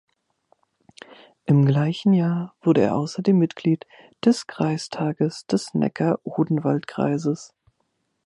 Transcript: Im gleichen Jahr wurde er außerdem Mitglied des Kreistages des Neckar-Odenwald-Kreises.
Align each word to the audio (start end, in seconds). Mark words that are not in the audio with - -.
Im 1.45 1.63
gleichen 1.63 2.13
Jahr 2.13 2.55
wurde 2.63 2.81
er 2.81 2.95
außerdem 2.95 3.37
Mitglied 3.37 3.85
des 4.25 4.47
Kreistages 4.47 5.45
des 5.45 5.75
Neckar-Odenwald-Kreises. 5.75 7.53